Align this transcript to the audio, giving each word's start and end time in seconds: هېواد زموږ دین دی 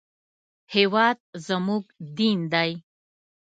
هېواد 0.75 1.17
زموږ 1.47 1.83
دین 2.17 2.39
دی 2.53 2.71